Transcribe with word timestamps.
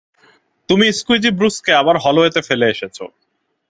তুমি 0.69 0.85
স্কুইজি 0.91 1.29
ব্রুসকে 1.31 1.71
আবার 1.73 1.95
হলওয়েতে 1.97 2.41
ফেলে 2.47 2.65
এসেছ। 2.69 2.97